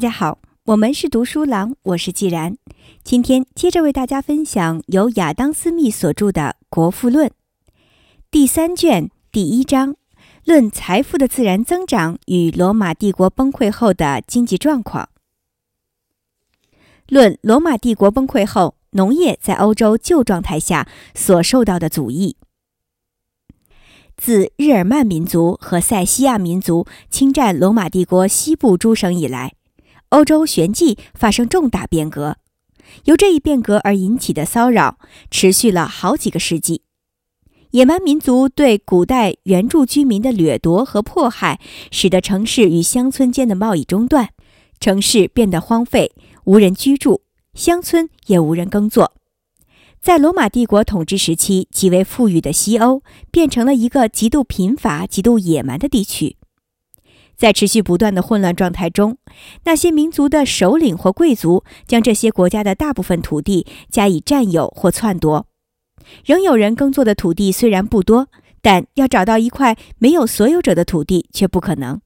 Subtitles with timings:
[0.00, 2.56] 大家好，我们是读书郎，我是既然。
[3.04, 7.28] 今天接着为大家分享由亚当·斯密所著的《国富论》
[8.30, 9.96] 第三卷第一章，
[10.46, 15.10] 论财富的自然增长与罗马帝国崩溃后的经济状况。
[17.08, 22.38] 论罗马帝国崩溃后，农业在欧洲旧状态下所受到的阻抑。
[24.16, 29.52] 自日耳曼民族和塞西亚民族侵占罗马帝国西部诸省以来，
[30.10, 32.36] 欧洲旋即发生重大变革。
[33.04, 34.98] 由这一变革而引起的骚扰
[35.30, 36.82] 持续了好几个世纪。
[37.70, 41.60] 野蛮民族对古代原住居民的掠夺和迫害，
[41.92, 44.30] 使得城市与乡村间的贸易中断，
[44.80, 46.12] 城市变得荒废，
[46.44, 47.22] 无人居住，
[47.54, 49.12] 乡村也无人耕作。
[50.02, 56.38] 在罗马帝国统治时期，极为富裕的西欧变成了一个极度贫乏、极度野蛮的地区。
[57.40, 59.16] 在持续不断的混乱状态中，
[59.64, 65.46] 那些民族的首领或贵族将这些国家的大部分土地加以占有或篡夺。
[66.22, 68.28] 仍有人耕作的土地虽然不多，
[68.60, 72.02] 但要找到一块没有所有者的土地却不可能。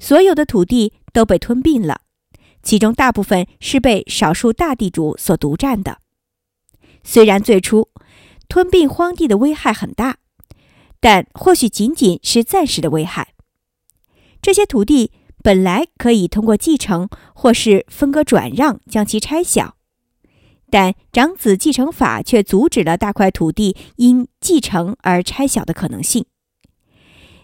[0.00, 2.00] 所有的土地都被吞并了，
[2.64, 5.98] 其中大部分是被少数大地主所独占的。
[7.04, 7.90] 虽然最初
[8.48, 10.16] 吞并荒地的危害很大，
[10.98, 13.35] 但或许仅仅是暂时的危害。
[14.40, 19.76] 这些土地本来可以通过继承或是分割转让将其拆小，
[20.70, 26.26] 但长子继承法却阻止了大块土地因继承而拆小的可能性。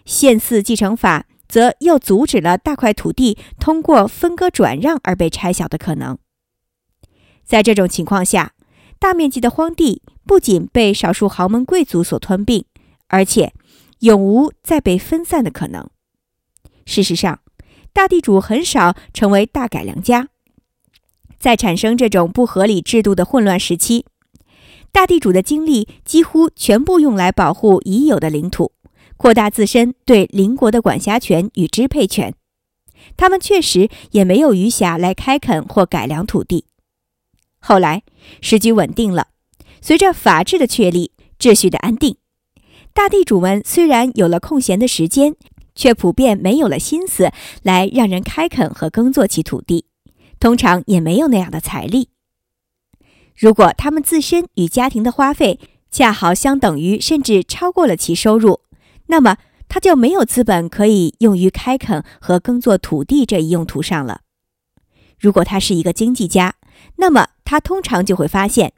[0.05, 6.17] 现嗣继承法则又阻止了大块土地通过分割转让而被拆小的可能。
[7.43, 8.53] 在这种情况下，
[8.99, 12.65] 大面积的荒地不仅被少数豪门贵族所吞并，
[13.07, 13.53] 而且
[13.99, 15.89] 永无再被分散的可能。
[16.85, 17.39] 事实上，
[17.91, 20.29] 大地主很少成为大改良家。
[21.39, 24.05] 在产生这种不合理制度的混乱时期，
[24.91, 28.71] 大地主的精力几乎全部用来保护已有的领土，
[29.17, 32.33] 扩大自身对邻国的管辖权与支配权。
[33.17, 36.65] 他们确实也没有余暇来开垦或改良土地。
[37.59, 38.03] 后来，
[38.39, 39.27] 时局稳定了。
[39.81, 42.15] 随着法治的确立，秩序的安定，
[42.93, 45.35] 大地主们虽然有了空闲的时间，
[45.75, 49.85] 却普遍没有了心思来让人开垦和耕作其土地，
[50.39, 52.09] 通常也没有那样的财力。
[53.35, 58.61] 如果他们自身与家庭的花费恰好相等于，甚至超过了其收入，
[59.07, 64.21] 那么他就没有资本可以用于开垦和耕作土地这一用途上了。
[65.19, 66.55] 如果他是一个经济家，
[66.97, 68.73] 那么他通常就会发现，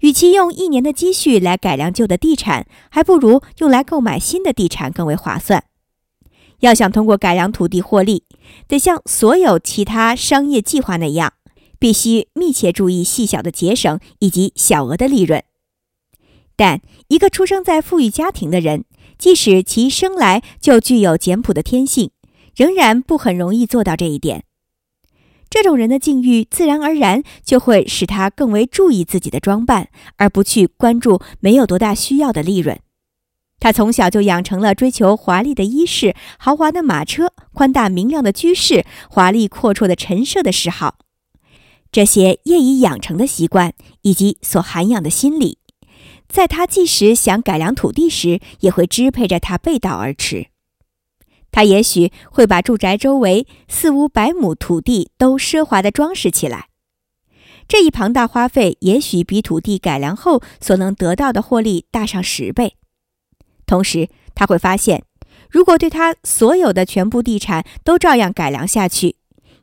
[0.00, 5.64] 与其用一年的积蓄来改良旧的地产，还不如用来购买新的地产更为划算。
[6.60, 8.24] 要想通过改良土地获利，
[8.66, 11.32] 得像所有其他商业计划那样，
[11.78, 15.42] 必须密切注意细小的节省以及小额的利润。
[16.56, 18.84] 但一个出生在富裕家庭的人，
[19.18, 22.10] 即使其生来就具有简朴的天性，
[22.56, 24.44] 仍然不很容易做到这一点。
[25.50, 32.80] 这种人的境遇，自然而然就会使他更为注意自己的装扮，而不去关注没有多大需要的利润。
[33.66, 40.98] 他从小就养成了追求华丽的衣饰、豪华的马车、宽大明亮的居室、华丽阔绰的陈设的嗜好。
[41.90, 43.72] 这些业已养成的习惯
[44.02, 45.58] 以及所涵养的心理，
[46.28, 50.46] 在他即使想改良土地时，也会支配着他背道而驰。
[51.50, 56.68] 他也许会把住宅周围四五百亩土地都奢华地装饰起来，
[57.66, 62.76] 这一庞大花费也许比土地改良后所能得到的获利大上十倍。
[63.66, 65.02] 同时，他会发现，
[65.50, 69.16] 如果对他所有的全部地产都照样改良下去，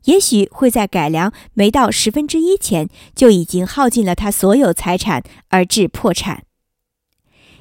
[0.05, 6.43] 也许会在改良没到十分之一前就已经耗尽了他所有财产而致破产。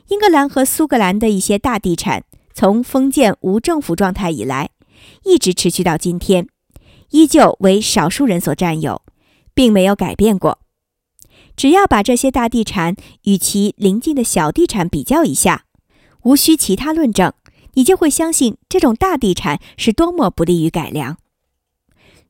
[0.09, 2.25] 英格兰和苏格兰的一些大地产。
[2.55, 4.69] 从封建无政府状态以来，
[5.25, 6.49] 一直持续到今天，
[7.09, 9.00] 依旧为少数人所占有，
[9.55, 10.59] 并没有改变过。
[11.56, 15.65] 只要把这些大地产与其邻近的小地产比较一下，
[16.23, 17.33] 无需其他论证，
[17.75, 21.19] 你就会相信这种大地产是多么不利于改良。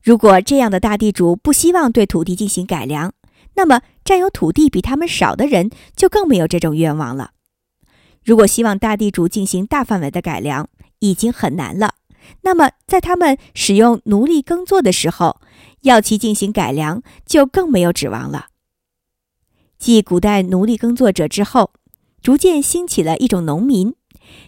[0.01, 3.13] 如果这样的大地主不希望对土地进行改良，
[3.55, 7.31] 那么占有土地比他们少的人就更没有这种愿望了。
[8.23, 10.69] 如果希望大地主进行大范围的改良
[10.99, 11.95] 已经很难了，
[12.41, 15.39] 那么在他们使用奴隶耕作的时候，
[15.81, 18.47] 要其进行改良就更没有指望了。
[19.77, 21.71] 继古代奴隶耕作者之后，
[22.23, 23.93] 逐渐兴起了一种农民，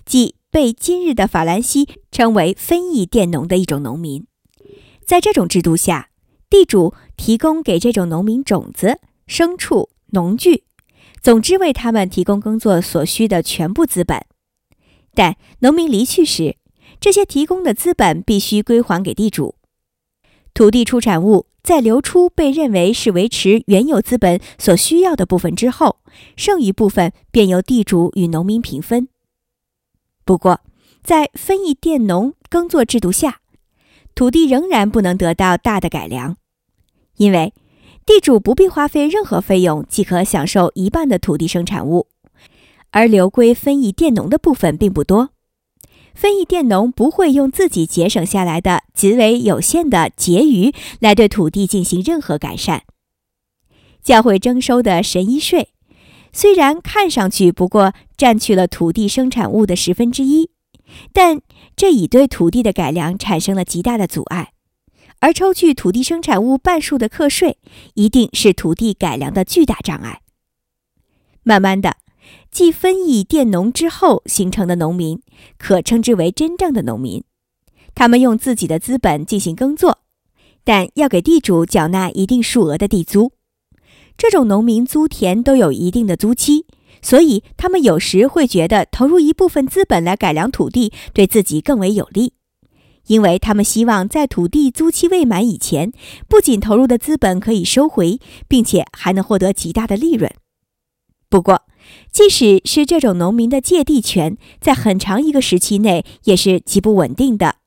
[0.06, 4.26] 即被今日的法兰西称为分邑佃农的一种农民。
[5.06, 6.10] 在这种制度下，
[6.50, 10.64] 地主提供给这种农民种子、牲畜、农具，
[11.22, 14.26] 总之为他们提供工作所需的全部资本。
[15.14, 16.56] 但农民离去时，
[17.02, 19.56] 这些提供的资本必须归还给地主。
[20.56, 25.98] 土地出产物在流出被认为是维持原有资本所需要的部分之后，
[26.38, 29.10] 剩余部分便由地主与农民平分。
[30.24, 30.62] 不过，
[31.04, 33.42] 在分邑佃农耕作制度下，
[34.16, 36.38] 土地仍然不能得到大的改良，
[37.18, 37.54] 因为
[38.06, 42.08] 地主不必花费任何费用即可享受一半的土地生产物，
[42.92, 45.32] 而留归分邑佃农的部分并不多。
[46.16, 52.84] 分邑佃农不会用自己节省下来的极为有限的结余来对土地进行任何改善。
[54.02, 55.70] 教会征收的神医税，
[56.32, 60.50] 虽然看上去不过占去了土地生产物的十分之一，
[61.12, 61.42] 但
[61.76, 64.54] 这已对土地的改良产生了极大的阻碍。
[65.20, 67.58] 而抽去土地生产物半数的课税，
[67.96, 70.22] 一定是土地改良的巨大障碍。
[71.44, 71.98] 慢慢的。
[72.52, 75.22] 继分邑佃农之后形成的农民，
[75.58, 77.24] 可称之为真正的农民。
[77.94, 80.00] 他们用自己的资本进行耕作，
[80.64, 83.32] 但要给地主缴纳一定数额的地租。
[84.18, 86.66] 这种农民租田都有一定的租期，
[87.02, 92.34] 所以他们有时会觉得投入一部分资本来改良土地对自己更为有利，
[93.08, 95.92] 因为他们希望在土地租期未满以前，
[96.28, 100.34] 不仅投入的资本可以收回，并且还能获得极大的利润。
[101.30, 101.64] 不过，
[102.12, 107.58] 即使是这种农民的借地权，在很长一个时期内也是极不稳定的。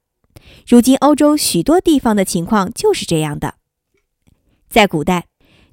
[0.67, 3.55] 如今欧洲许多地方的情况就是这样的。
[4.69, 5.27] 在古代，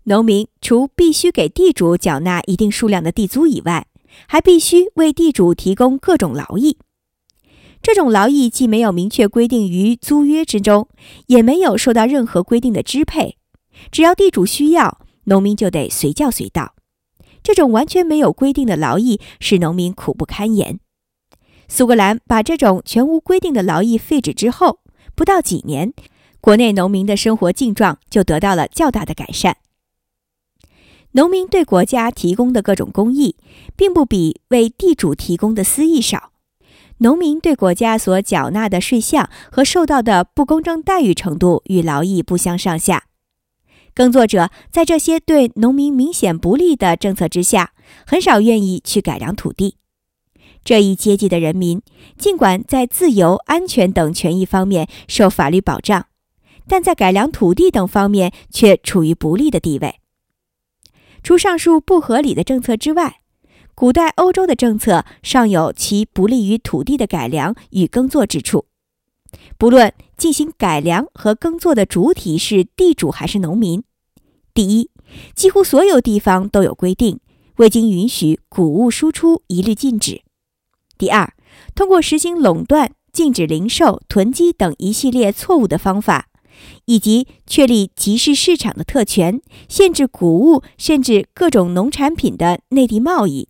[0.03, 3.87] 农民除必须给地主缴纳一定数量的地租以外，
[4.27, 6.77] 还必须为地主提供各种劳役。
[7.81, 10.87] 这种劳役既没有明确规定于租约之中，
[11.27, 13.37] 也没有受到任何规定的支配，
[13.91, 16.74] 只要地主需要，农民就得随叫随到。
[17.45, 20.79] 这种完全没有规定的劳役使农民苦不堪言。
[21.67, 24.79] 苏格兰把这种全无规定的劳役废止之后，
[25.13, 25.93] 不到几年，
[26.41, 29.57] 国内农民的生活境状就得到了较大的改善。
[31.11, 33.35] 农民对国家提供的各种公益，
[33.75, 36.31] 并不比为地主提供的私益少。
[36.97, 43.03] 农民对国家所缴纳的税项和受到的不公正待遇程度，与劳役不相上下。
[43.95, 47.71] 耕作者在这些对农民明显不利的政策之下，
[48.05, 49.77] 很少愿意去改良土地。
[50.65, 51.81] 这一阶级的人民，
[52.17, 56.07] 尽管在自由、安全等权益方面受法律保障，
[56.67, 60.01] 但在改良土地等方面却处于不利的地位。
[61.23, 63.21] 除上述不合理的政策之外，
[63.73, 68.65] 古代欧洲的政策尚有其不利于土地的改良与耕作之处。
[69.57, 73.83] 不论进行改良和耕作的主体是地主还是农民，
[74.53, 74.89] 第一，
[75.35, 77.19] 几乎所有地方都有规定，
[77.57, 80.21] 未经允许谷物输出一律禁止；
[80.97, 81.33] 第二，
[81.75, 86.29] 通过实行垄断、禁止零售、囤积等一系列错误的方法，
[86.85, 93.49] 以及确立集市市场的特权，限制谷物甚至各种农产品的内地贸易。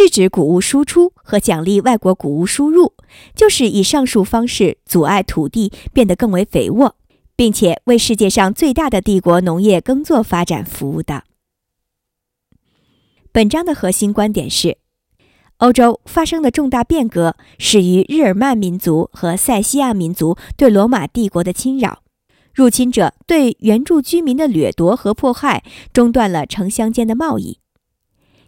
[0.00, 2.94] 制止谷物输出和奖励外国谷物输入，
[3.34, 6.96] 就是以上述方式阻碍土地变得更为肥沃，
[7.36, 11.24] 并且为世界上最大的帝国农业耕作发展服务的。
[13.30, 14.78] 本章的核心观点是：
[15.58, 22.02] 欧洲发生的重大变革始于日耳曼民族和塞西亚民族对罗马帝国的侵扰，
[22.54, 27.58] 入侵者对原住居民的掠夺和迫害，中断了城乡间的贸易。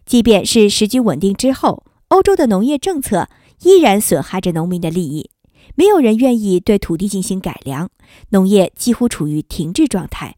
[0.04, 3.28] 即便是时局稳定之后，欧洲的农业政策
[3.62, 5.30] 依然损害着农民的利益，
[5.74, 7.88] 没有人愿意对土地进行改良，
[8.30, 10.36] 农业几乎处于停滞状态。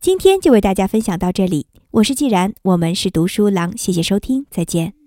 [0.00, 5.03] 今天就为大家分享到这里，我是既然，我们是读书郎，谢谢收听，再见。